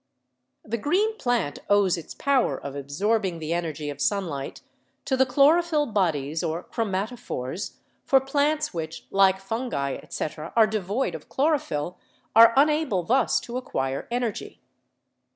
The 0.65 0.79
green 0.79 1.15
plant 1.17 1.59
owes 1.69 1.95
its 1.95 2.15
power 2.15 2.57
of 2.57 2.75
absorbing 2.75 3.37
the 3.37 3.53
energy 3.53 3.87
of 3.91 4.01
sunlight 4.01 4.61
to 5.05 5.15
the 5.15 5.27
chlorophyll 5.27 5.85
bodies 5.85 6.41
or 6.43 6.63
chromatophores, 6.63 7.75
tor 8.07 8.19
plants 8.19 8.73
which, 8.73 9.05
like 9.11 9.39
fungi, 9.39 9.93
etc., 10.01 10.53
are 10.55 10.65
devoid 10.65 11.13
of 11.13 11.29
chlorophyll, 11.29 11.99
are 12.35 12.51
unable 12.57 13.03
thus 13.03 13.39
to 13.41 13.57
acquire 13.57 14.07
energy. 14.09 14.59